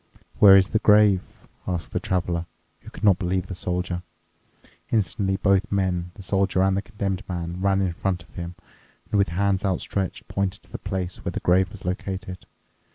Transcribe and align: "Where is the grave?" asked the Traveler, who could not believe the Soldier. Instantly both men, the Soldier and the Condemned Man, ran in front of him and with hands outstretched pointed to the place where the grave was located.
"Where 0.39 0.57
is 0.57 0.69
the 0.69 0.79
grave?" 0.79 1.21
asked 1.67 1.91
the 1.91 1.99
Traveler, 1.99 2.47
who 2.79 2.89
could 2.89 3.03
not 3.03 3.19
believe 3.19 3.45
the 3.45 3.53
Soldier. 3.53 4.01
Instantly 4.89 5.37
both 5.37 5.71
men, 5.71 6.09
the 6.15 6.23
Soldier 6.23 6.63
and 6.63 6.75
the 6.75 6.81
Condemned 6.81 7.21
Man, 7.29 7.61
ran 7.61 7.81
in 7.81 7.93
front 7.93 8.23
of 8.23 8.33
him 8.33 8.55
and 9.11 9.19
with 9.19 9.29
hands 9.29 9.63
outstretched 9.63 10.27
pointed 10.27 10.63
to 10.63 10.71
the 10.71 10.79
place 10.79 11.23
where 11.23 11.33
the 11.33 11.39
grave 11.39 11.69
was 11.69 11.85
located. 11.85 12.47